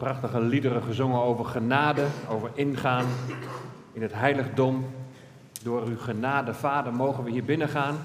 [0.00, 3.06] Prachtige liederen gezongen over genade, over ingaan
[3.92, 4.86] in het heiligdom.
[5.62, 7.98] Door uw genade, Vader, mogen we hier binnen gaan.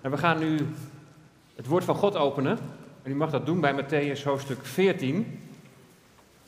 [0.00, 0.58] En we gaan nu
[1.56, 2.58] het woord van God openen.
[3.02, 5.40] En u mag dat doen bij Matthäus hoofdstuk 14.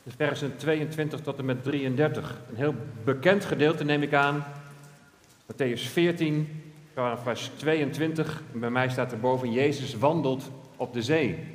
[0.03, 2.41] Dus versen 22 tot en met 33.
[2.49, 4.43] Een heel bekend gedeelte neem ik aan.
[5.51, 6.63] Matthäus 14,
[7.23, 8.43] vers 22.
[8.53, 11.54] En bij mij staat er boven, Jezus wandelt op de zee.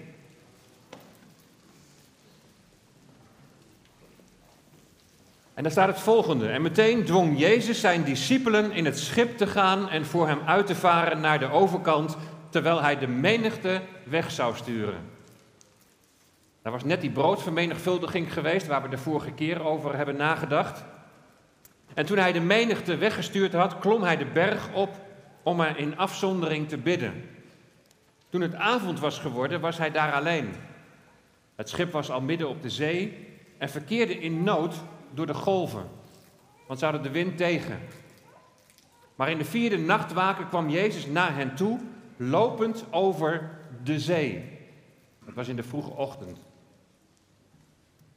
[5.54, 6.49] En daar staat het volgende.
[6.49, 10.67] En meteen dwong Jezus zijn discipelen in het schip te gaan en voor hem uit
[10.67, 12.17] te varen naar de overkant,
[12.49, 15.18] terwijl hij de menigte weg zou sturen.
[16.63, 20.85] Daar was net die broodvermenigvuldiging geweest, waar we de vorige keer over hebben nagedacht.
[21.94, 24.91] En toen hij de menigte weggestuurd had, klom hij de berg op
[25.43, 27.29] om er in afzondering te bidden.
[28.29, 30.55] Toen het avond was geworden, was hij daar alleen.
[31.57, 34.74] Het schip was al midden op de zee en verkeerde in nood
[35.11, 35.89] door de golven,
[36.66, 37.80] want ze hadden de wind tegen.
[39.14, 41.78] Maar in de vierde nachtwaken kwam Jezus naar hen toe,
[42.17, 43.50] lopend over
[43.83, 44.58] de zee.
[45.25, 46.39] Het was in de vroege ochtend.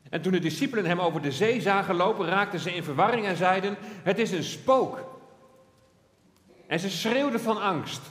[0.09, 3.37] En toen de discipelen hem over de zee zagen lopen, raakten ze in verwarring en
[3.37, 5.19] zeiden: Het is een spook.
[6.67, 8.01] En ze schreeuwden van angst.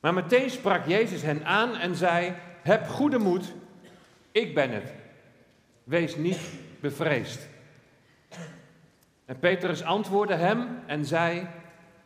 [0.00, 3.54] Maar meteen sprak Jezus hen aan en zei: Heb goede moed,
[4.32, 4.92] ik ben het.
[5.84, 6.40] Wees niet
[6.88, 7.48] bevreesd.
[9.24, 11.46] En Petrus antwoordde hem en zei: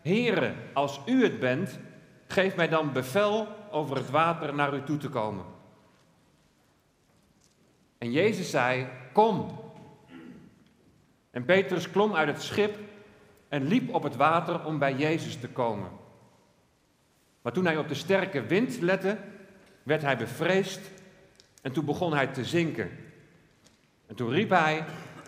[0.02, 1.78] Heere, als u het bent,
[2.26, 5.44] geef mij dan bevel over het water naar u toe te komen.
[7.98, 9.58] En Jezus zei: Kom.
[11.30, 12.78] En Petrus klom uit het schip
[13.48, 15.90] en liep op het water om bij Jezus te komen.
[17.42, 19.18] Maar toen hij op de sterke wind lette,
[19.82, 20.80] werd hij bevreesd
[21.62, 22.90] en toen begon hij te zinken.
[24.10, 24.84] En toen riep hij,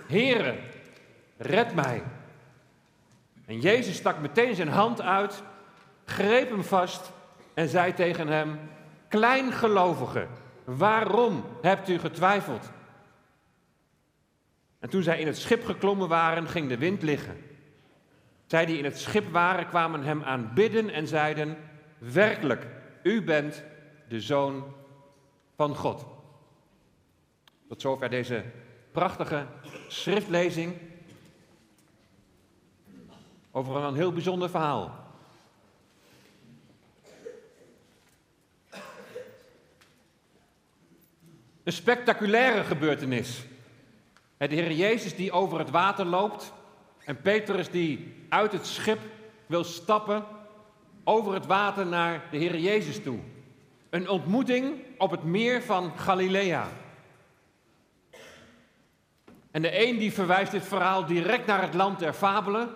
[0.07, 0.59] Heere,
[1.37, 2.03] red mij.
[3.47, 5.43] En Jezus stak meteen zijn hand uit,
[6.05, 7.13] greep hem vast
[7.55, 8.59] en zei tegen hem,
[9.09, 10.27] Kleingelovige,
[10.65, 12.71] waarom hebt u getwijfeld?
[14.79, 17.37] En toen zij in het schip geklommen waren, ging de wind liggen.
[18.47, 21.57] Zij die in het schip waren, kwamen hem aanbidden en zeiden,
[21.99, 22.67] werkelijk,
[23.03, 23.65] u bent
[24.09, 24.75] de zoon
[25.57, 26.07] van God.
[27.69, 28.45] Tot zover deze
[28.93, 29.47] prachtige
[29.89, 30.75] schriftlezing
[33.51, 35.01] over een heel bijzonder verhaal.
[41.63, 43.45] Een spectaculaire gebeurtenis.
[44.37, 46.53] De Heer Jezus die over het water loopt
[47.05, 48.99] en Petrus die uit het schip
[49.47, 50.25] wil stappen
[51.05, 53.19] over het water naar de Heer Jezus toe.
[53.91, 56.69] Een ontmoeting op het meer van Galilea.
[59.53, 62.75] En de een die verwijst dit verhaal direct naar het land der fabelen.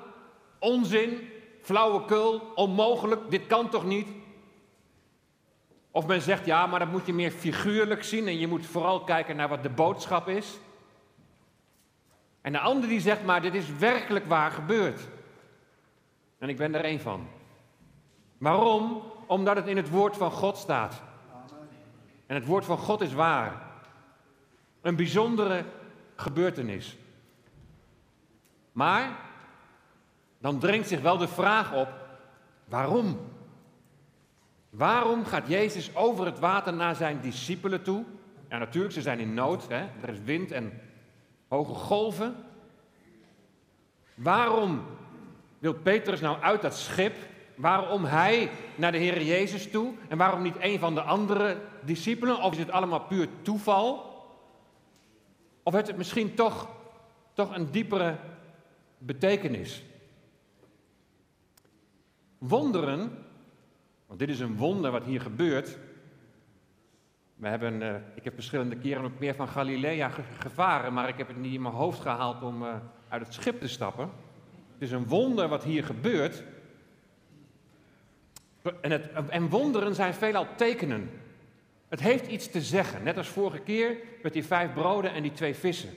[0.59, 1.29] Onzin,
[1.61, 4.09] flauwekul, onmogelijk, dit kan toch niet?
[5.91, 9.05] Of men zegt ja, maar dat moet je meer figuurlijk zien en je moet vooral
[9.05, 10.59] kijken naar wat de boodschap is.
[12.41, 15.01] En de ander die zegt maar dit is werkelijk waar gebeurd.
[16.39, 17.29] En ik ben er één van.
[18.39, 19.03] Waarom?
[19.27, 21.03] Omdat het in het woord van God staat.
[22.27, 23.63] En het woord van God is waar.
[24.81, 25.65] Een bijzondere
[26.17, 26.97] gebeurtenis.
[28.73, 29.17] Maar
[30.39, 31.89] dan dringt zich wel de vraag op:
[32.65, 33.19] waarom?
[34.71, 38.05] Waarom gaat Jezus over het water naar zijn discipelen toe?
[38.49, 39.87] Ja, natuurlijk, ze zijn in nood, hè?
[40.03, 40.81] er is wind en
[41.49, 42.35] hoge golven.
[44.15, 44.83] Waarom
[45.59, 47.15] wil Petrus nou uit dat schip?
[47.55, 52.43] Waarom hij naar de Heer Jezus toe en waarom niet een van de andere discipelen?
[52.43, 54.16] Of is het allemaal puur toeval?
[55.67, 56.69] Of heeft het misschien toch,
[57.33, 58.17] toch een diepere
[58.99, 59.85] betekenis?
[62.39, 63.25] Wonderen,
[64.07, 65.79] want dit is een wonder wat hier gebeurt.
[67.35, 70.09] We hebben, uh, ik heb verschillende keren op meer van Galilea
[70.39, 72.75] gevaren, maar ik heb het niet in mijn hoofd gehaald om uh,
[73.09, 74.11] uit het schip te stappen.
[74.73, 76.45] Het is een wonder wat hier gebeurt.
[78.81, 81.11] En, het, en wonderen zijn veelal tekenen.
[81.97, 85.33] Het heeft iets te zeggen, net als vorige keer met die vijf broden en die
[85.33, 85.91] twee vissen.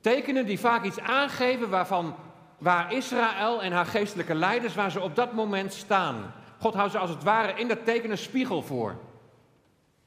[0.00, 2.14] Tekenen die vaak iets aangeven waarvan,
[2.58, 6.34] waar Israël en haar geestelijke leiders, waar ze op dat moment staan.
[6.58, 8.96] God houdt ze als het ware in dat teken een spiegel voor.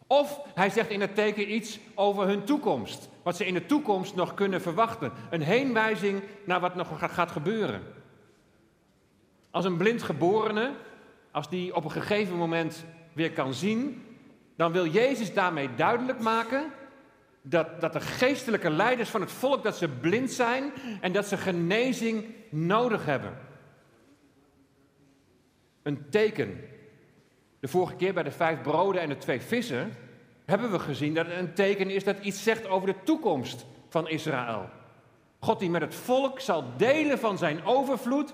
[0.08, 3.10] Of hij zegt in het teken iets over hun toekomst.
[3.24, 5.12] Wat ze in de toekomst nog kunnen verwachten.
[5.30, 7.82] Een heenwijzing naar wat nog gaat gebeuren.
[9.52, 10.72] Als een blind geborene,
[11.32, 14.04] als die op een gegeven moment weer kan zien,
[14.60, 16.72] dan wil Jezus daarmee duidelijk maken
[17.42, 20.72] dat, dat de geestelijke leiders van het volk, dat ze blind zijn
[21.02, 23.38] en dat ze genezing nodig hebben.
[25.84, 26.62] Een teken.
[27.60, 29.94] De vorige keer bij de vijf broden en de twee vissen
[30.46, 34.08] hebben we gezien dat het een teken is dat iets zegt over de toekomst van
[34.08, 34.70] Israël.
[35.40, 38.34] God die met het volk zal delen van zijn overvloed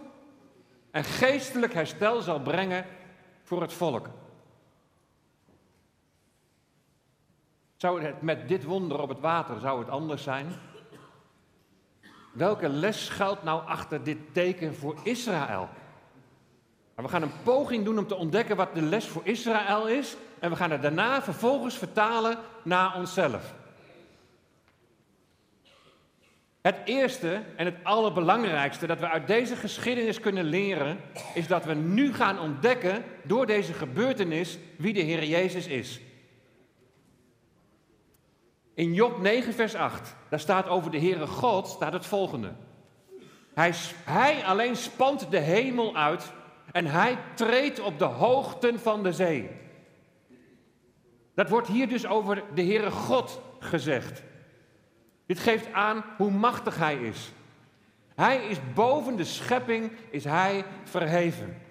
[0.91, 2.85] en geestelijk herstel zal brengen
[3.43, 4.09] voor het volk.
[7.85, 10.47] Zou het met dit wonder op het water, zou het anders zijn?
[12.31, 15.69] Welke les schuilt nou achter dit teken voor Israël?
[16.95, 20.15] we gaan een poging doen om te ontdekken wat de les voor Israël is.
[20.39, 23.53] En we gaan het daarna vervolgens vertalen naar onszelf.
[26.61, 30.97] Het eerste en het allerbelangrijkste dat we uit deze geschiedenis kunnen leren,
[31.33, 35.99] is dat we nu gaan ontdekken door deze gebeurtenis wie de Heer Jezus is.
[38.75, 42.51] In Job 9, vers 8, daar staat over de Heere God, staat het volgende.
[43.53, 43.73] Hij,
[44.03, 46.31] hij alleen spant de hemel uit
[46.71, 49.49] en hij treedt op de hoogten van de zee.
[51.35, 54.23] Dat wordt hier dus over de Heere God gezegd.
[55.25, 57.31] Dit geeft aan hoe machtig hij is.
[58.15, 61.61] Hij is boven de schepping, is hij verheven.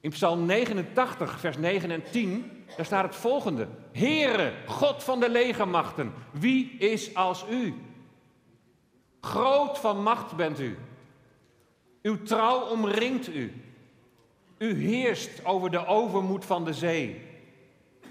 [0.00, 3.68] In Psalm 89, vers 9 en 10, daar staat het volgende.
[3.92, 7.74] Heere, God van de legermachten, wie is als u?
[9.20, 10.78] Groot van macht bent u.
[12.02, 13.62] Uw trouw omringt u.
[14.58, 17.22] U heerst over de overmoed van de zee.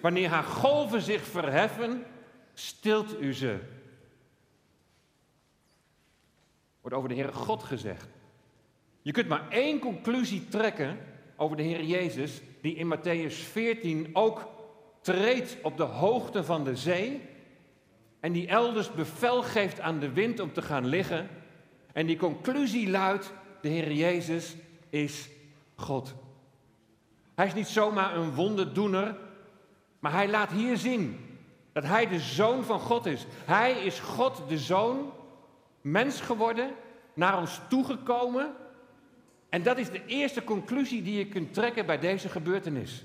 [0.02, 2.06] Wanneer haar golven zich verheffen,
[2.54, 3.60] stilt u ze.
[6.82, 8.08] Wordt over de Heere God gezegd.
[9.02, 11.00] Je kunt maar één conclusie trekken
[11.38, 14.48] over de Heer Jezus, die in Matthäus 14 ook
[15.02, 17.22] treedt op de hoogte van de zee
[18.20, 21.30] en die elders bevel geeft aan de wind om te gaan liggen.
[21.94, 24.56] En die conclusie luidt, de Heer Jezus
[24.90, 25.30] is
[25.76, 26.16] God.
[27.36, 29.18] Hij is niet zomaar een wonderdoener,
[30.00, 31.20] maar hij laat hier zien
[31.72, 33.26] dat hij de zoon van God is.
[33.46, 35.12] Hij is God de zoon,
[35.82, 36.72] mens geworden,
[37.14, 38.56] naar ons toegekomen
[39.58, 43.04] en dat is de eerste conclusie die je kunt trekken bij deze gebeurtenis.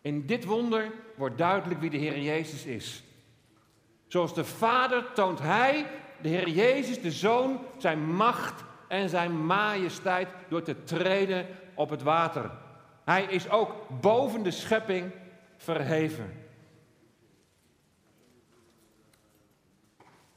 [0.00, 3.02] In dit wonder wordt duidelijk wie de Heer Jezus is.
[4.06, 5.86] Zoals de Vader toont Hij,
[6.20, 12.02] de Heer Jezus, de Zoon, zijn macht en zijn majesteit door te treden op het
[12.02, 12.50] water.
[13.04, 15.10] Hij is ook boven de schepping
[15.56, 16.32] verheven.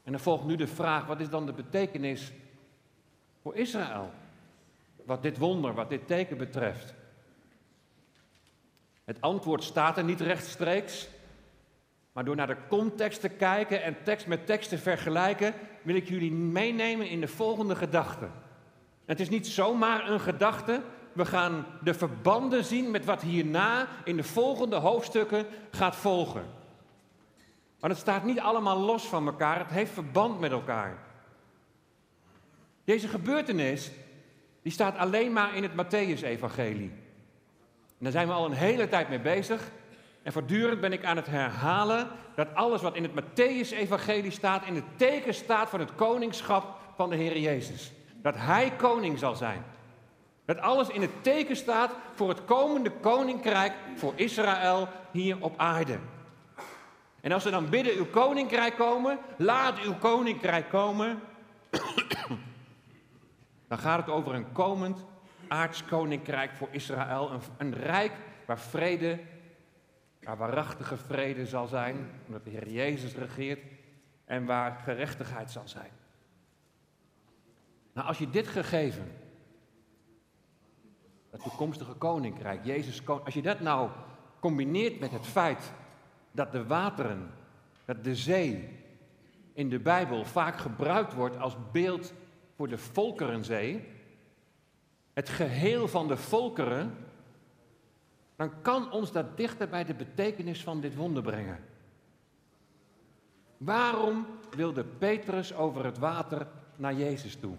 [0.02, 2.32] En dan volgt nu de vraag: wat is dan de betekenis
[3.42, 4.20] voor Israël?
[5.04, 6.94] Wat dit wonder, wat dit teken betreft?
[9.04, 11.08] Het antwoord staat er niet rechtstreeks,
[12.12, 16.08] maar door naar de context te kijken en tekst met tekst te vergelijken, wil ik
[16.08, 18.28] jullie meenemen in de volgende gedachte.
[19.04, 20.82] Het is niet zomaar een gedachte,
[21.12, 26.44] we gaan de verbanden zien met wat hierna in de volgende hoofdstukken gaat volgen.
[27.80, 30.98] Want het staat niet allemaal los van elkaar, het heeft verband met elkaar.
[32.84, 33.90] Deze gebeurtenis
[34.62, 36.90] die staat alleen maar in het Matthäus-evangelie.
[37.98, 39.70] En daar zijn we al een hele tijd mee bezig.
[40.22, 44.74] En voortdurend ben ik aan het herhalen dat alles wat in het Matthäus-evangelie staat, in
[44.74, 47.92] het teken staat van het koningschap van de Heer Jezus.
[48.22, 49.64] Dat Hij koning zal zijn.
[50.44, 55.98] Dat alles in het teken staat voor het komende koninkrijk voor Israël hier op aarde.
[57.20, 61.20] En als we dan bidden uw koninkrijk komen, laat uw koninkrijk komen,
[63.72, 65.04] dan gaat het over een komend
[65.48, 67.30] aardskoninkrijk voor Israël.
[67.30, 68.12] Een, een rijk
[68.46, 69.20] waar vrede,
[70.22, 73.60] waar waarachtige vrede zal zijn, omdat de Heer Jezus regeert
[74.24, 75.90] en waar gerechtigheid zal zijn.
[77.92, 79.12] Nou, als je dit gegeven,
[81.30, 83.90] het toekomstige koninkrijk, Jezus, als je dat nou
[84.40, 85.72] combineert met het feit
[86.32, 87.30] dat de wateren,
[87.84, 88.78] dat de zee
[89.52, 92.12] in de Bijbel vaak gebruikt wordt als beeld
[92.56, 93.88] voor de Volkerenzee,
[95.12, 96.96] het geheel van de volkeren,
[98.36, 101.58] dan kan ons dat dichter bij de betekenis van dit wonder brengen.
[103.56, 107.56] Waarom wilde Petrus over het water naar Jezus toe?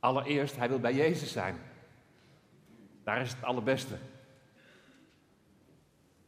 [0.00, 1.58] Allereerst, hij wil bij Jezus zijn.
[3.04, 3.96] Daar is het allerbeste.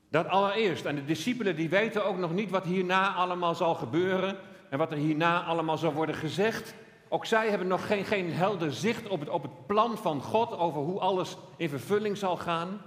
[0.09, 0.85] Dat allereerst.
[0.85, 4.39] En de discipelen die weten ook nog niet wat hierna allemaal zal gebeuren
[4.71, 6.75] en wat er hierna allemaal zal worden gezegd.
[7.09, 10.57] Ook zij hebben nog geen, geen helder zicht op het, op het plan van God
[10.57, 12.81] over hoe alles in vervulling zal gaan.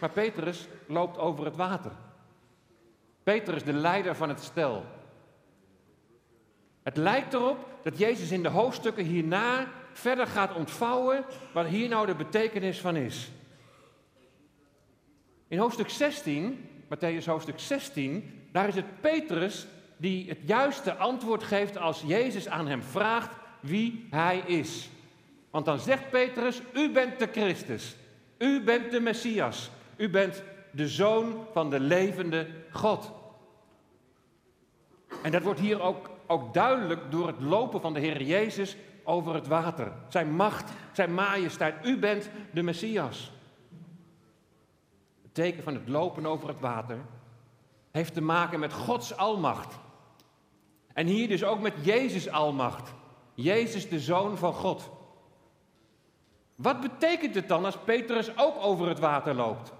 [0.00, 1.92] Maar Petrus loopt over het water.
[3.22, 4.84] Petrus, de leider van het stel.
[6.82, 12.06] Het lijkt erop dat Jezus in de hoofdstukken hierna verder gaat ontvouwen wat hier nou
[12.06, 13.30] de betekenis van is.
[15.48, 19.66] In hoofdstuk 16, Matthäus hoofdstuk 16, daar is het Petrus
[20.02, 24.90] die het juiste antwoord geeft als Jezus aan hem vraagt wie hij is.
[25.50, 27.96] Want dan zegt Petrus, u bent de Christus,
[28.38, 33.12] u bent de Messias, u bent de zoon van de levende God.
[35.22, 39.34] En dat wordt hier ook, ook duidelijk door het lopen van de Heer Jezus over
[39.34, 39.92] het water.
[40.08, 43.32] Zijn macht, zijn majesteit, u bent de Messias.
[45.22, 46.98] Het teken van het lopen over het water
[47.90, 49.80] heeft te maken met Gods almacht.
[50.94, 52.92] En hier dus ook met Jezus almacht.
[53.34, 54.90] Jezus de Zoon van God.
[56.54, 59.72] Wat betekent het dan als Petrus ook over het water loopt?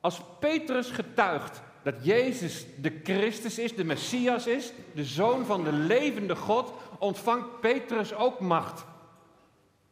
[0.00, 5.72] Als Petrus getuigt dat Jezus de Christus is, de Messias is, de Zoon van de
[5.72, 8.84] levende God, ontvangt Petrus ook macht.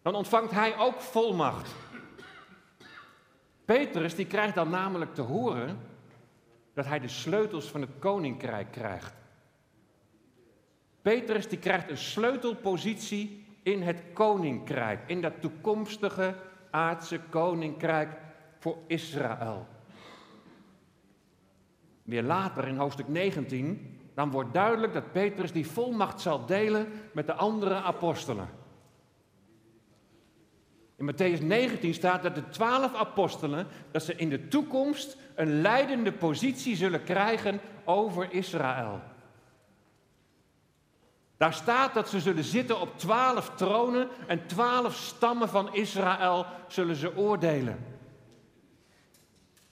[0.02, 1.70] Dan ontvangt hij ook volmacht.
[3.64, 5.78] Petrus die krijgt dan namelijk te horen
[6.74, 9.14] dat hij de sleutels van het koninkrijk krijgt.
[11.02, 16.34] Petrus die krijgt een sleutelpositie in het koninkrijk, in dat toekomstige
[16.70, 18.18] aardse koninkrijk
[18.58, 19.66] voor Israël.
[22.02, 27.26] Weer later in hoofdstuk 19, dan wordt duidelijk dat Petrus die volmacht zal delen met
[27.26, 28.48] de andere apostelen.
[31.04, 36.12] In Matthäus 19 staat dat de twaalf apostelen, dat ze in de toekomst een leidende
[36.12, 39.00] positie zullen krijgen over Israël.
[41.36, 46.96] Daar staat dat ze zullen zitten op twaalf tronen en twaalf stammen van Israël zullen
[46.96, 47.84] ze oordelen.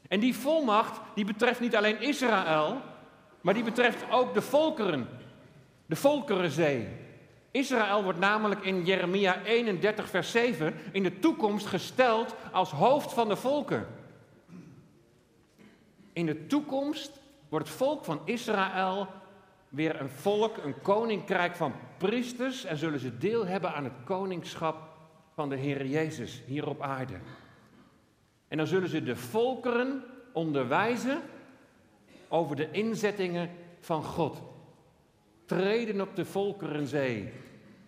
[0.09, 2.81] En die volmacht die betreft niet alleen Israël,
[3.41, 5.09] maar die betreft ook de volkeren,
[5.87, 7.02] de volkerenzee.
[7.53, 13.29] Israël wordt namelijk in Jeremia 31, vers 7 in de toekomst gesteld als hoofd van
[13.29, 13.87] de volken.
[16.13, 19.07] In de toekomst wordt het volk van Israël
[19.69, 24.77] weer een volk, een koninkrijk van priesters en zullen ze deel hebben aan het koningschap
[25.35, 27.15] van de Heer Jezus hier op aarde.
[28.49, 31.21] En dan zullen ze de volkeren onderwijzen
[32.29, 34.52] over de inzettingen van God.
[35.57, 37.33] Treden op de volkerenzee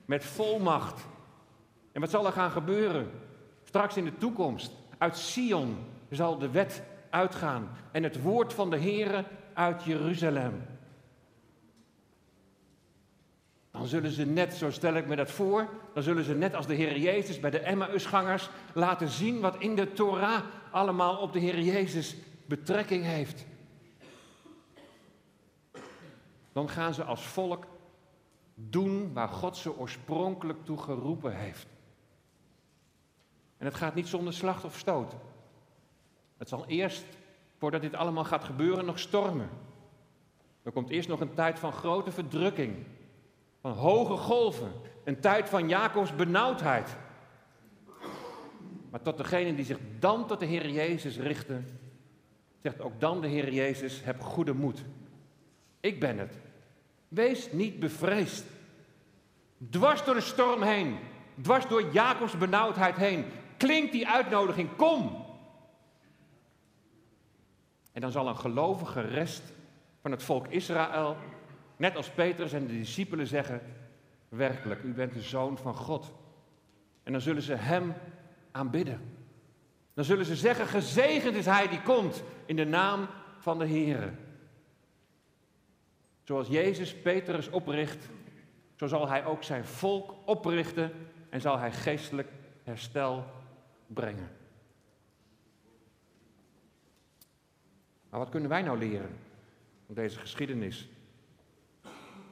[0.04, 1.06] met volmacht.
[1.92, 3.11] En wat zal er gaan gebeuren?
[3.64, 4.73] Straks in de toekomst.
[4.99, 5.76] Uit Sion
[6.11, 10.62] zal de wet uitgaan en het woord van de Heere uit Jeruzalem.
[13.71, 16.66] Dan zullen ze net, zo stel ik me dat voor, dan zullen ze net als
[16.66, 20.40] de Heer Jezus bij de Emmausgangers laten zien wat in de Torah
[20.71, 22.16] allemaal op de Heer Jezus
[22.47, 23.44] betrekking heeft.
[26.54, 27.66] Dan gaan ze als volk
[28.54, 31.66] doen waar God ze oorspronkelijk toe geroepen heeft.
[33.56, 35.14] En het gaat niet zonder slacht of stoot.
[36.37, 37.04] Het zal eerst,
[37.58, 39.49] voordat dit allemaal gaat gebeuren, nog stormen.
[40.62, 42.76] Er komt eerst nog een tijd van grote verdrukking,
[43.61, 44.73] van hoge golven,
[45.04, 46.96] een tijd van Jacobs benauwdheid.
[48.90, 51.78] Maar tot degenen die zich dan tot de Heer Jezus richten,
[52.62, 54.84] zegt ook dan de Heer Jezus, heb goede moed.
[55.80, 56.43] Ik ben het.
[57.08, 58.44] Wees niet bevreesd.
[59.70, 60.99] Dwars door de storm heen,
[61.40, 63.25] dwars door Jacobs benauwdheid heen,
[63.56, 65.25] klinkt die uitnodiging, kom.
[67.92, 69.42] En dan zal een gelovige rest
[70.00, 71.16] van het volk Israël,
[71.76, 73.61] net als Petrus en de discipelen zeggen,
[74.28, 76.12] werkelijk, u bent de zoon van God.
[77.02, 77.94] En dan zullen ze hem
[78.50, 79.00] aanbidden.
[79.94, 83.06] Dan zullen ze zeggen, gezegend is hij die komt in de naam
[83.38, 84.12] van de Heer.
[86.24, 88.08] Zoals Jezus Petrus opricht,
[88.76, 90.92] zo zal hij ook zijn volk oprichten
[91.30, 92.28] en zal hij geestelijk
[92.62, 93.24] herstel
[93.86, 94.30] brengen.
[98.10, 99.16] Maar wat kunnen wij nou leren
[99.86, 100.88] van deze geschiedenis?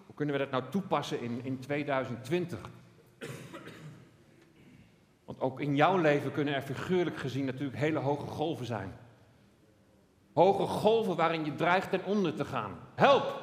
[0.06, 2.60] Hoe kunnen we dat nou toepassen in, in 2020?
[5.24, 8.94] Want ook in jouw leven kunnen er figuurlijk gezien natuurlijk hele hoge golven zijn.
[10.32, 12.78] Hoge golven waarin je dreigt ten onder te gaan.
[12.94, 13.41] Help!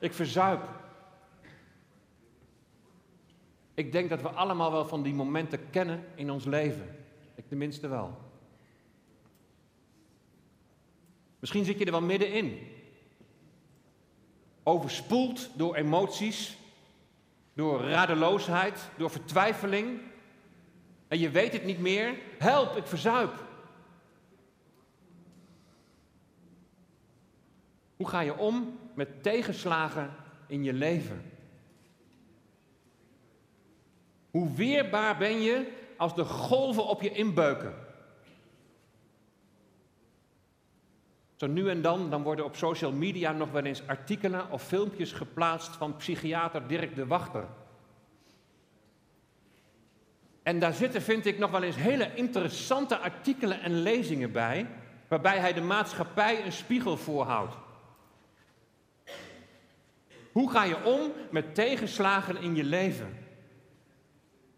[0.00, 0.62] Ik verzuip.
[3.74, 6.96] Ik denk dat we allemaal wel van die momenten kennen in ons leven.
[7.34, 8.18] Ik tenminste wel.
[11.38, 12.58] Misschien zit je er wel middenin.
[14.62, 16.58] Overspoeld door emoties,
[17.52, 20.00] door radeloosheid, door vertwijfeling.
[21.08, 22.18] En je weet het niet meer.
[22.38, 23.44] Help, ik verzuip.
[27.96, 30.10] Hoe ga je om met tegenslagen
[30.46, 31.22] in je leven?
[34.30, 37.74] Hoe weerbaar ben je als de golven op je inbeuken?
[41.36, 45.12] Zo nu en dan, dan worden op social media nog wel eens artikelen of filmpjes
[45.12, 47.44] geplaatst van psychiater Dirk de Wachter.
[50.42, 54.66] En daar zitten, vind ik, nog wel eens hele interessante artikelen en lezingen bij,
[55.08, 57.54] waarbij hij de maatschappij een spiegel voorhoudt.
[60.32, 63.18] Hoe ga je om met tegenslagen in je leven?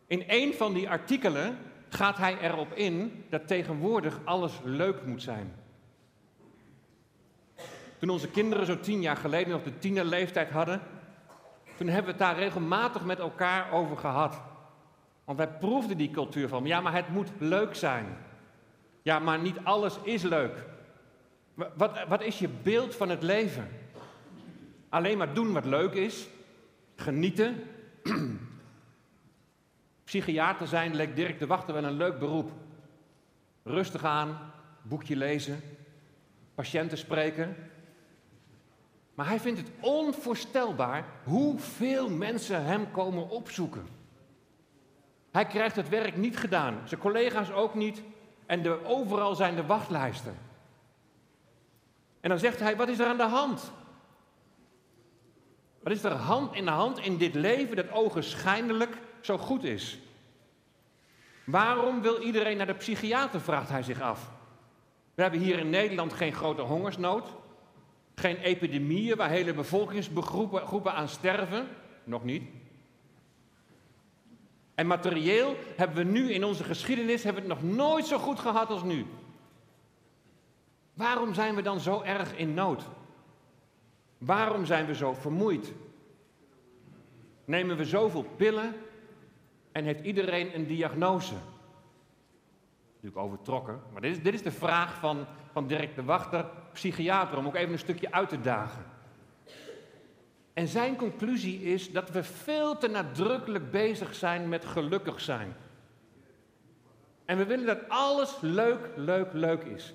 [0.06, 5.54] In een van die artikelen gaat hij erop in dat tegenwoordig alles leuk moet zijn.
[7.98, 10.80] Toen onze kinderen zo tien jaar geleden nog de tienerleeftijd hadden,
[11.76, 14.40] toen hebben we het daar regelmatig met elkaar over gehad.
[15.24, 18.06] Want wij proefden die cultuur van, ja, maar het moet leuk zijn.
[19.02, 20.64] Ja, maar niet alles is leuk.
[21.54, 23.68] Wat, wat is je beeld van het leven?
[24.92, 26.28] Alleen maar doen wat leuk is,
[26.96, 27.62] genieten.
[30.04, 32.50] Psychiater zijn leek Dirk de Wachter wel een leuk beroep.
[33.62, 35.60] Rustig aan, boekje lezen,
[36.54, 37.56] patiënten spreken.
[39.14, 43.86] Maar hij vindt het onvoorstelbaar hoeveel mensen hem komen opzoeken.
[45.30, 48.02] Hij krijgt het werk niet gedaan, zijn collega's ook niet.
[48.46, 50.36] En de, overal zijn de wachtlijsten.
[52.20, 53.72] En dan zegt hij: Wat is er aan de hand?
[55.82, 59.98] Wat is er hand in hand in dit leven dat ogenschijnlijk zo goed is?
[61.44, 64.30] Waarom wil iedereen naar de psychiater, vraagt hij zich af.
[65.14, 67.28] We hebben hier in Nederland geen grote hongersnood,
[68.14, 71.68] geen epidemieën waar hele bevolkingsgroepen aan sterven,
[72.04, 72.42] nog niet.
[74.74, 78.38] En materieel hebben we nu in onze geschiedenis hebben we het nog nooit zo goed
[78.38, 79.06] gehad als nu.
[80.94, 82.82] Waarom zijn we dan zo erg in nood?
[84.24, 85.72] Waarom zijn we zo vermoeid?
[87.44, 88.74] Nemen we zoveel pillen
[89.72, 91.34] en heeft iedereen een diagnose?
[92.94, 97.38] Natuurlijk overtrokken, maar dit is, dit is de vraag van, van Dirk de Wachter, psychiater,
[97.38, 98.84] om ook even een stukje uit te dagen.
[100.52, 105.56] En zijn conclusie is dat we veel te nadrukkelijk bezig zijn met gelukkig zijn.
[107.24, 109.94] En we willen dat alles leuk, leuk, leuk is.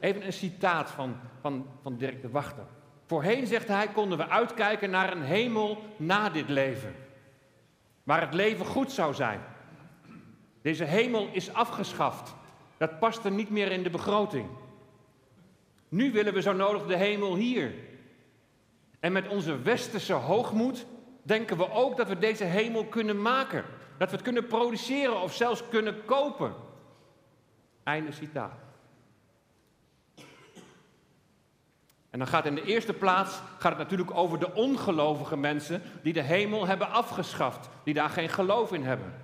[0.00, 2.64] Even een citaat van, van, van Dirk de Wachter.
[3.06, 6.94] Voorheen, zegt hij, konden we uitkijken naar een hemel na dit leven.
[8.02, 9.40] Waar het leven goed zou zijn.
[10.62, 12.34] Deze hemel is afgeschaft.
[12.76, 14.48] Dat past er niet meer in de begroting.
[15.88, 17.74] Nu willen we zo nodig de hemel hier.
[19.00, 20.86] En met onze westerse hoogmoed
[21.22, 23.64] denken we ook dat we deze hemel kunnen maken.
[23.98, 26.54] Dat we het kunnen produceren of zelfs kunnen kopen.
[27.82, 28.69] Einde citaat.
[32.10, 36.12] En dan gaat in de eerste plaats gaat het natuurlijk over de ongelovige mensen die
[36.12, 39.14] de hemel hebben afgeschaft, die daar geen geloof in hebben.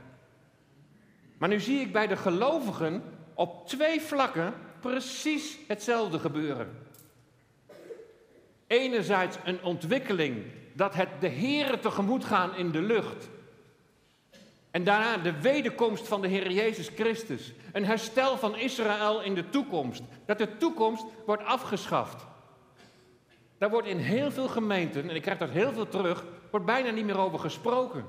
[1.38, 3.02] Maar nu zie ik bij de gelovigen
[3.34, 6.78] op twee vlakken precies hetzelfde gebeuren.
[8.66, 13.28] Enerzijds een ontwikkeling dat het de Heere tegemoet gaan in de lucht.
[14.70, 17.52] En daarna de wederkomst van de Heer Jezus Christus.
[17.72, 20.02] Een herstel van Israël in de toekomst.
[20.26, 22.26] Dat de toekomst wordt afgeschaft.
[23.58, 26.90] Daar wordt in heel veel gemeenten, en ik krijg dat heel veel terug, wordt bijna
[26.90, 28.04] niet meer over gesproken.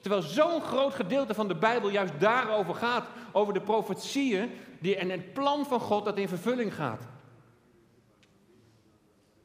[0.00, 3.06] Terwijl zo'n groot gedeelte van de Bijbel juist daarover gaat.
[3.32, 4.50] Over de profetieën
[4.80, 7.08] die, en het plan van God dat in vervulling gaat.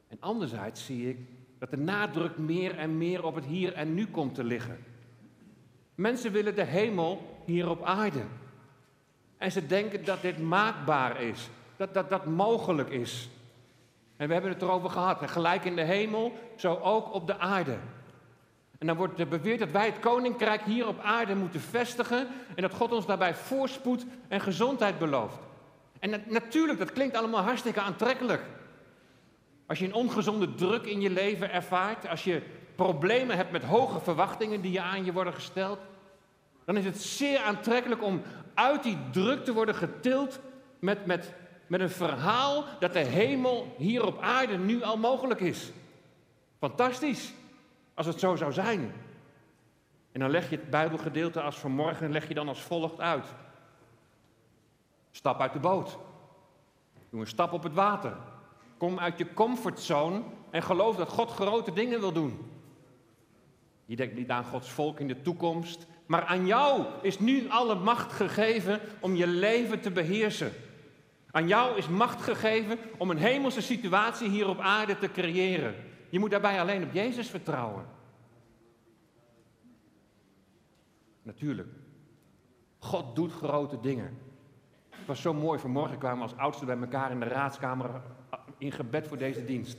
[0.07, 1.17] En anderzijds zie ik
[1.59, 4.83] dat de nadruk meer en meer op het hier en nu komt te liggen.
[5.95, 8.23] Mensen willen de hemel hier op aarde.
[9.37, 13.29] En ze denken dat dit maakbaar is, dat dat, dat mogelijk is.
[14.17, 15.29] En we hebben het erover gehad.
[15.29, 17.77] gelijk in de hemel, zo ook op de aarde.
[18.77, 22.27] En dan wordt er beweerd dat wij het koninkrijk hier op aarde moeten vestigen.
[22.55, 25.39] En dat God ons daarbij voorspoed en gezondheid belooft.
[25.99, 28.43] En natuurlijk, dat klinkt allemaal hartstikke aantrekkelijk.
[29.65, 32.41] Als je een ongezonde druk in je leven ervaart, als je
[32.75, 35.79] problemen hebt met hoge verwachtingen die je aan je worden gesteld,
[36.65, 38.21] dan is het zeer aantrekkelijk om
[38.53, 40.39] uit die druk te worden getild
[40.79, 41.33] met, met,
[41.67, 45.71] met een verhaal dat de hemel hier op aarde nu al mogelijk is.
[46.59, 47.33] Fantastisch,
[47.93, 48.93] als het zo zou zijn.
[50.11, 53.25] En dan leg je het Bijbelgedeelte als vanmorgen leg je dan als volgt uit.
[55.11, 55.97] Stap uit de boot.
[57.09, 58.17] Doe een stap op het water.
[58.77, 62.51] Kom uit je comfortzone en geloof dat God grote dingen wil doen.
[63.85, 67.75] Je denkt niet aan Gods volk in de toekomst, maar aan jou is nu alle
[67.75, 70.51] macht gegeven om je leven te beheersen.
[71.35, 75.75] Aan jou is macht gegeven om een hemelse situatie hier op aarde te creëren.
[76.09, 77.85] Je moet daarbij alleen op Jezus vertrouwen.
[81.21, 81.67] Natuurlijk.
[82.77, 84.17] God doet grote dingen.
[84.89, 87.89] Het was zo mooi, vanmorgen kwamen we als oudsten bij elkaar in de raadskamer
[88.29, 89.77] eh, in gebed voor deze dienst.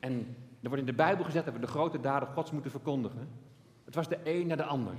[0.00, 3.28] En er wordt in de Bijbel gezet dat we de grote daden Gods moeten verkondigen.
[3.84, 4.94] Het was de een naar de ander.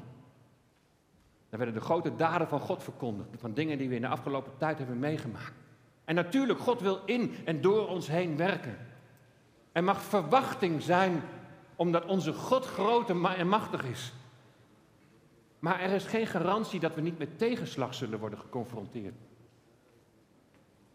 [1.53, 3.29] Dan werden de grote daden van God verkondigd.
[3.37, 5.53] Van dingen die we in de afgelopen tijd hebben meegemaakt.
[6.05, 8.77] En natuurlijk, God wil in en door ons heen werken.
[9.71, 11.21] Er mag verwachting zijn
[11.75, 14.13] omdat onze God groot en machtig is.
[15.59, 19.15] Maar er is geen garantie dat we niet met tegenslag zullen worden geconfronteerd.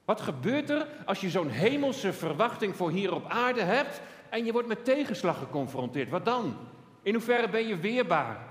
[0.04, 4.52] Wat gebeurt er als je zo'n hemelse verwachting voor hier op aarde hebt en je
[4.52, 6.10] wordt met tegenslag geconfronteerd?
[6.10, 6.56] Wat dan?
[7.02, 8.47] In hoeverre ben je weerbaar?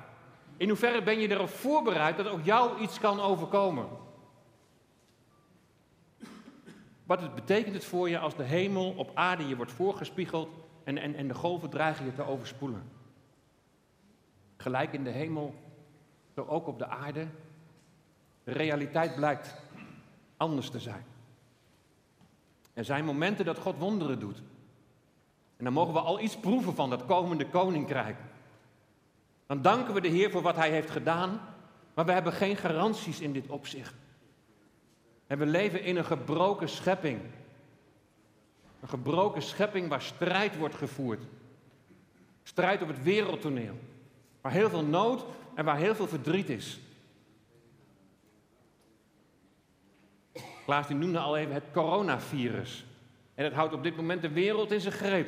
[0.57, 3.87] In hoeverre ben je erop voorbereid dat ook jou iets kan overkomen?
[7.03, 10.49] Wat betekent het voor je als de hemel op aarde je wordt voorgespiegeld
[10.83, 12.83] en, en, en de golven dreigen je te overspoelen?
[14.57, 15.55] Gelijk in de hemel,
[16.35, 17.27] zo ook op de aarde.
[18.43, 19.55] De realiteit blijkt
[20.37, 21.05] anders te zijn.
[22.73, 24.37] Er zijn momenten dat God wonderen doet.
[25.57, 28.17] En dan mogen we al iets proeven van dat komende koninkrijk.
[29.47, 31.39] Dan danken we de Heer voor wat Hij heeft gedaan,
[31.93, 33.93] maar we hebben geen garanties in dit opzicht.
[35.27, 37.19] En we leven in een gebroken schepping.
[38.79, 41.23] Een gebroken schepping waar strijd wordt gevoerd.
[42.43, 43.79] Strijd op het wereldtoneel.
[44.41, 46.79] Waar heel veel nood en waar heel veel verdriet is.
[50.65, 52.85] Klaas die noemde al even het coronavirus.
[53.35, 55.27] En het houdt op dit moment de wereld in zijn greep.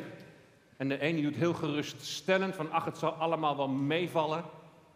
[0.79, 4.43] En de ene doet heel geruststellend van ach, het zal allemaal wel meevallen.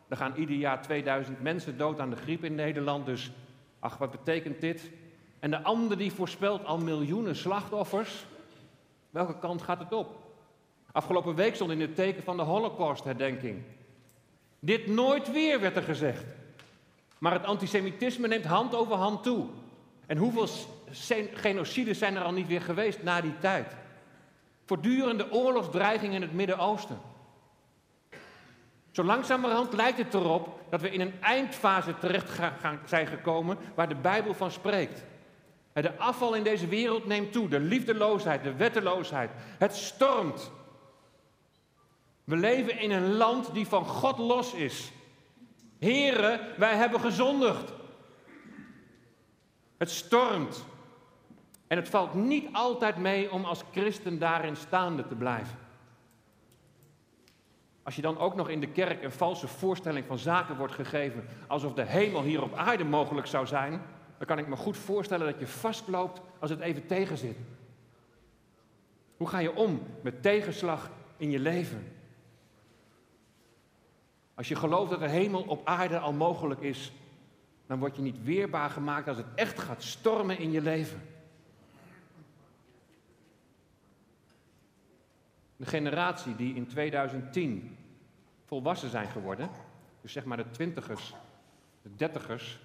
[0.07, 3.31] Er gaan ieder jaar 2000 mensen dood aan de griep in Nederland, dus
[3.79, 4.91] ach, wat betekent dit?
[5.39, 8.25] En de ander die voorspelt al miljoenen slachtoffers.
[9.09, 10.15] Welke kant gaat het op?
[10.91, 13.63] Afgelopen week stond in het teken van de Holocaust-herdenking.
[14.59, 16.25] Dit nooit weer, werd er gezegd.
[17.17, 19.45] Maar het antisemitisme neemt hand over hand toe.
[20.05, 20.47] En hoeveel
[21.33, 23.75] genocides zijn er al niet weer geweest na die tijd?
[24.65, 26.99] Voortdurende oorlogsdreiging in het Midden-Oosten.
[28.91, 32.39] Zo langzamerhand lijkt het erop dat we in een eindfase terecht
[32.85, 35.03] zijn gekomen waar de Bijbel van spreekt.
[35.73, 39.31] De afval in deze wereld neemt toe, de liefdeloosheid, de wetteloosheid.
[39.57, 40.51] Het stormt.
[42.23, 44.91] We leven in een land die van God los is.
[45.79, 47.73] Heren, wij hebben gezondigd.
[49.77, 50.65] Het stormt.
[51.73, 55.57] En het valt niet altijd mee om als christen daarin staande te blijven.
[57.83, 61.25] Als je dan ook nog in de kerk een valse voorstelling van zaken wordt gegeven,
[61.47, 63.81] alsof de hemel hier op aarde mogelijk zou zijn,
[64.17, 67.37] dan kan ik me goed voorstellen dat je vastloopt als het even tegenzit.
[69.17, 71.91] Hoe ga je om met tegenslag in je leven?
[74.33, 76.91] Als je gelooft dat de hemel op aarde al mogelijk is,
[77.67, 81.11] dan word je niet weerbaar gemaakt als het echt gaat stormen in je leven.
[85.63, 87.77] De generatie die in 2010
[88.45, 89.49] volwassen zijn geworden,
[90.01, 91.13] dus zeg maar de twintigers,
[91.81, 92.59] de dertigers,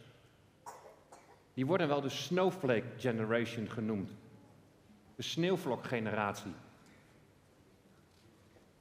[1.54, 4.10] die worden wel de snowflake generation genoemd.
[5.16, 6.52] De sneeuwvlokgeneratie.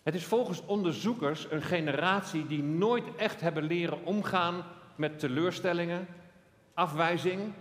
[0.04, 4.64] Het is volgens onderzoekers een generatie die nooit echt hebben leren omgaan
[4.96, 6.08] met teleurstellingen,
[6.74, 7.54] afwijzing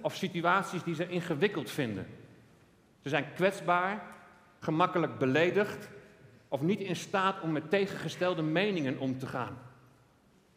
[0.00, 2.06] of situaties die ze ingewikkeld vinden.
[3.02, 4.11] Ze zijn kwetsbaar,
[4.62, 5.88] gemakkelijk beledigd
[6.48, 9.58] of niet in staat om met tegengestelde meningen om te gaan.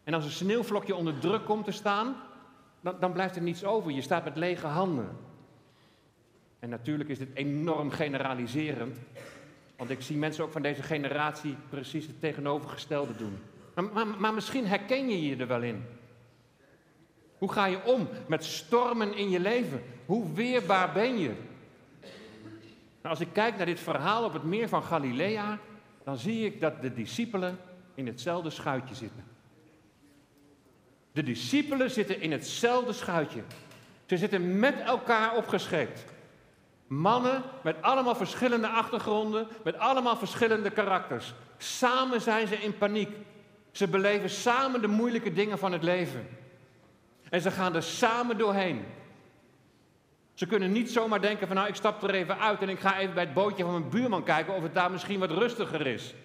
[0.03, 2.15] En als een sneeuwvlokje onder druk komt te staan,
[2.81, 3.91] dan, dan blijft er niets over.
[3.91, 5.09] Je staat met lege handen.
[6.59, 8.97] En natuurlijk is dit enorm generaliserend,
[9.77, 13.37] want ik zie mensen ook van deze generatie precies het tegenovergestelde doen.
[13.75, 15.83] Maar, maar, maar, misschien herken je je er wel in.
[17.37, 19.83] Hoe ga je om met stormen in je leven?
[20.05, 21.31] Hoe weerbaar ben je?
[23.05, 25.59] Nou, als ik kijk naar dit verhaal op het meer van Galilea,
[26.03, 27.57] dan zie ik dat de discipelen
[27.95, 29.23] in hetzelfde schuitje zitten.
[31.11, 33.41] De discipelen zitten in hetzelfde schuitje.
[34.05, 36.03] Ze zitten met elkaar opgescheept.
[36.87, 41.33] Mannen met allemaal verschillende achtergronden, met allemaal verschillende karakters.
[41.57, 43.09] Samen zijn ze in paniek.
[43.71, 46.27] Ze beleven samen de moeilijke dingen van het leven.
[47.29, 48.85] En ze gaan er samen doorheen.
[50.35, 52.97] Ze kunnen niet zomaar denken van nou ik stap er even uit en ik ga
[52.97, 56.15] even bij het bootje van mijn buurman kijken of het daar misschien wat rustiger is.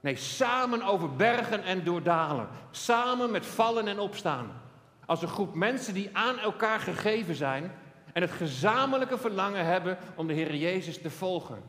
[0.00, 2.48] Nee, samen over bergen en doordalen.
[2.70, 4.60] Samen met vallen en opstaan.
[5.06, 7.72] als een groep mensen die aan elkaar gegeven zijn
[8.12, 11.62] en het gezamenlijke verlangen hebben om de Heer Jezus te volgen.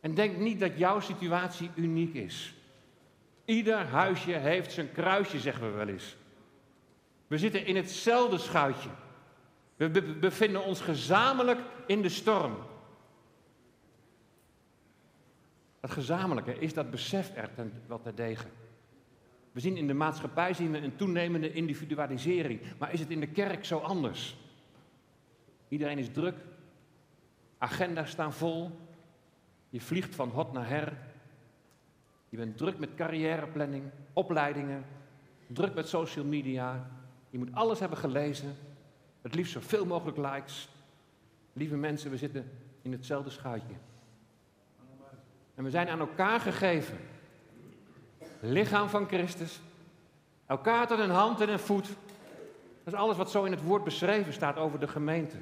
[0.00, 2.54] En denk niet dat jouw situatie uniek is.
[3.44, 6.16] Ieder huisje heeft zijn kruisje, zeggen we wel eens.
[7.26, 8.88] We zitten in hetzelfde schuitje.
[9.76, 12.56] We bevinden ons gezamenlijk in de storm.
[15.80, 18.50] Het gezamenlijke is dat besef er ten, wat degen.
[19.52, 22.60] We zien in de maatschappij zien we een toenemende individualisering.
[22.78, 24.36] Maar is het in de kerk zo anders?
[25.68, 26.36] Iedereen is druk.
[27.58, 28.70] Agenda's staan vol.
[29.70, 30.92] Je vliegt van hot naar her.
[32.28, 34.84] Je bent druk met carrièreplanning, opleidingen,
[35.46, 36.90] druk met social media.
[37.30, 38.56] Je moet alles hebben gelezen.
[39.24, 40.68] Het liefst zoveel mogelijk likes.
[41.52, 42.50] Lieve mensen, we zitten
[42.82, 43.74] in hetzelfde schuitje.
[45.54, 46.98] En we zijn aan elkaar gegeven.
[48.40, 49.60] Lichaam van Christus.
[50.46, 51.86] Elkaar tot een hand en een voet.
[52.84, 55.36] Dat is alles wat zo in het woord beschreven staat over de gemeente.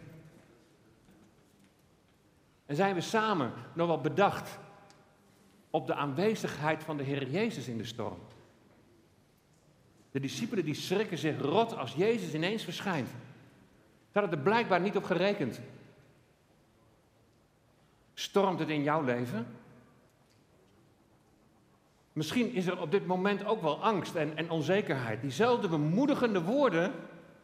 [2.66, 4.59] En zijn we samen nog wel bedacht
[5.71, 8.18] op de aanwezigheid van de Heer Jezus in de storm.
[10.11, 13.09] De discipelen die schrikken zich rot als Jezus ineens verschijnt.
[14.12, 15.61] Ze hadden er blijkbaar niet op gerekend.
[18.14, 19.46] Stormt het in jouw leven?
[22.12, 25.20] Misschien is er op dit moment ook wel angst en, en onzekerheid.
[25.20, 26.92] Diezelfde bemoedigende woorden,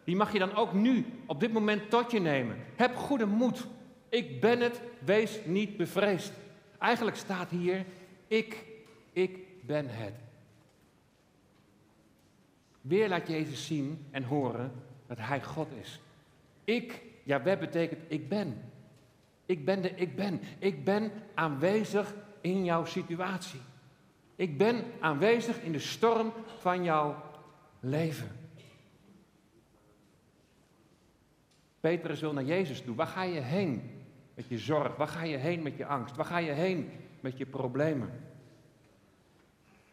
[0.04, 2.56] die mag je dan ook nu, op dit moment, tot je nemen.
[2.76, 3.66] Heb goede moed.
[4.08, 6.32] Ik ben het, wees niet bevreesd.
[6.78, 7.84] Eigenlijk staat hier,
[8.26, 8.64] ik,
[9.12, 10.14] ik ben het.
[12.80, 14.72] Weer laat Jezus zien en horen
[15.06, 16.00] dat Hij God is.
[16.68, 18.70] Ik, ja, wat betekent ik ben.
[19.46, 20.40] Ik ben de ik ben.
[20.58, 23.60] Ik ben aanwezig in jouw situatie.
[24.36, 27.22] Ik ben aanwezig in de storm van jouw
[27.80, 28.28] leven.
[31.80, 32.94] Petrus wil naar Jezus toe.
[32.94, 33.90] Waar ga je heen
[34.34, 34.96] met je zorg?
[34.96, 36.16] Waar ga je heen met je angst?
[36.16, 38.10] Waar ga je heen met je problemen?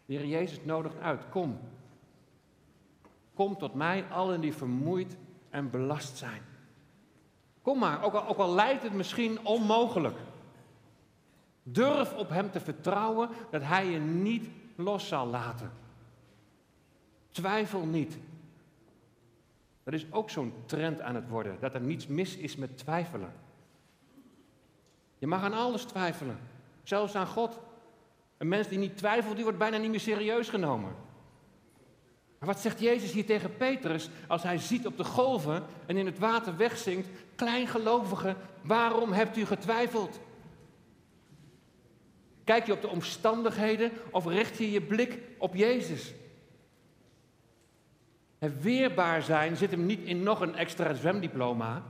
[0.05, 1.29] De Heer Jezus nodigt uit.
[1.29, 1.59] Kom.
[3.33, 5.17] Kom tot mij, allen die vermoeid
[5.49, 6.41] en belast zijn.
[7.65, 10.17] Kom maar, ook al, ook al lijkt het misschien onmogelijk.
[11.63, 15.71] Durf op Hem te vertrouwen dat Hij je niet los zal laten.
[17.31, 18.17] Twijfel niet.
[19.83, 23.33] Dat is ook zo'n trend aan het worden, dat er niets mis is met twijfelen.
[25.17, 26.39] Je mag aan alles twijfelen,
[26.83, 27.59] zelfs aan God.
[28.37, 30.95] Een mens die niet twijfelt, die wordt bijna niet meer serieus genomen.
[32.39, 36.05] Maar wat zegt Jezus hier tegen Petrus als hij ziet op de golven en in
[36.05, 40.19] het water wegzinkt, kleingelovige, waarom hebt u getwijfeld?
[42.43, 46.13] Kijk je op de omstandigheden of richt je je blik op Jezus?
[48.37, 51.83] Het weerbaar zijn zit hem niet in nog een extra zwemdiploma.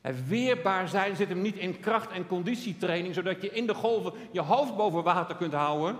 [0.00, 4.12] Het weerbaar zijn zit hem niet in kracht- en conditietraining, zodat je in de golven
[4.30, 5.96] je hoofd boven water kunt houden.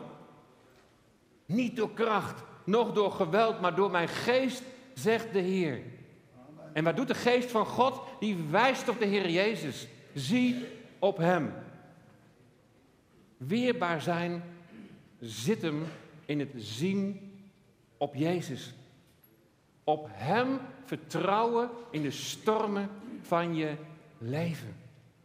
[1.47, 4.63] Niet door kracht, noch door geweld, maar door mijn geest,
[4.95, 5.83] zegt de Heer.
[6.73, 8.01] En wat doet de geest van God?
[8.21, 9.89] Die wijst op de Heer Jezus.
[10.15, 10.67] Zie
[10.99, 11.53] op Hem.
[13.37, 14.43] Weerbaar zijn
[15.21, 15.85] zit hem
[16.25, 17.33] in het zien
[17.97, 18.75] op Jezus.
[19.85, 23.75] Op Hem vertrouwen in de stormen van je
[24.19, 24.77] leven.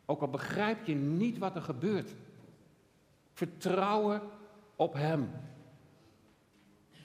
[0.05, 2.11] Ook al begrijp je niet wat er gebeurt.
[3.33, 4.21] Vertrouwen
[4.75, 5.29] op Hem.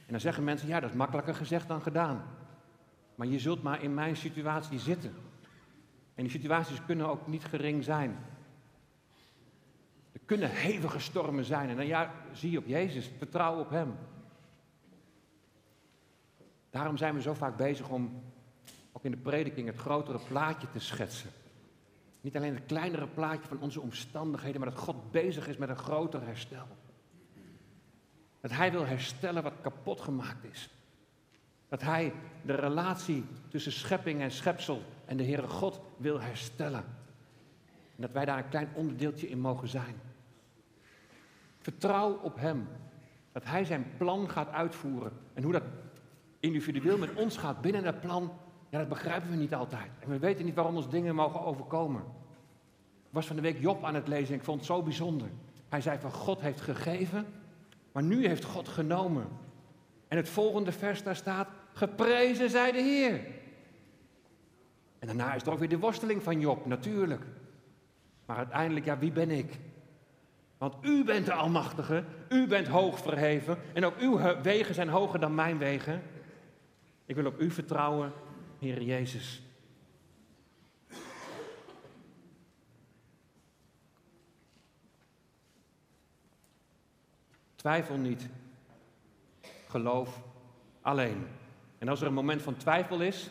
[0.07, 2.25] En dan zeggen mensen, ja, dat is makkelijker gezegd dan gedaan.
[3.15, 5.15] Maar je zult maar in mijn situatie zitten.
[6.15, 8.19] En die situaties kunnen ook niet gering zijn.
[10.13, 11.69] Er kunnen hevige stormen zijn.
[11.69, 13.95] En dan ja, zie je op Jezus, vertrouw op Hem.
[16.71, 18.23] Daarom zijn we zo vaak bezig om
[18.93, 21.31] ook in de prediking het grotere plaatje te schetsen.
[22.21, 25.77] Niet alleen het kleinere plaatje van onze omstandigheden, maar dat God bezig is met een
[25.77, 26.67] groter herstel.
[28.47, 30.71] Dat Hij wil herstellen wat kapot gemaakt is.
[31.69, 36.85] Dat Hij de relatie tussen schepping en schepsel en de Heere God wil herstellen.
[37.97, 39.95] En dat wij daar een klein onderdeeltje in mogen zijn.
[41.59, 42.69] Vertrouw op Hem.
[43.33, 45.13] Dat Hij zijn plan gaat uitvoeren.
[45.35, 45.65] En hoe dat
[46.41, 48.33] individueel met ons gaat binnen dat plan,
[48.69, 49.91] ja, dat begrijpen we niet altijd.
[49.99, 52.03] En we weten niet waarom ons dingen mogen overkomen.
[53.07, 55.29] Ik was van de week Job aan het lezen en ik vond het zo bijzonder.
[55.69, 57.27] Hij zei van God heeft gegeven,
[57.97, 59.29] maar nu heeft God genomen.
[60.09, 63.21] En het volgende vers daar staat, geprezen zij de Heer.
[64.99, 67.23] En daarna is er ook weer de worsteling van Job, natuurlijk.
[68.27, 69.59] Maar uiteindelijk, ja, wie ben ik?
[70.59, 75.21] Want u bent de Almachtige, u bent hoog verheven en ook uw wegen zijn hoger
[75.21, 76.03] dan mijn wegen.
[77.07, 78.13] Ik wil op u vertrouwen,
[78.59, 79.43] Heer Jezus.
[87.67, 88.29] Twijfel niet.
[89.69, 90.23] Geloof
[90.81, 91.27] alleen.
[91.79, 93.31] En als er een moment van twijfel is,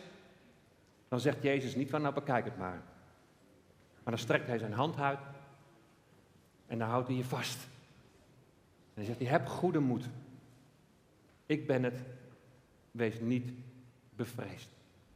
[1.08, 2.82] dan zegt Jezus niet van nou bekijk het maar.
[4.02, 5.18] Maar dan strekt hij zijn hand uit
[6.66, 7.62] en dan houdt hij je vast.
[7.64, 10.08] En dan zegt hij, heb goede moed.
[11.46, 11.98] Ik ben het,
[12.90, 13.52] wees niet
[14.16, 14.68] bevreesd.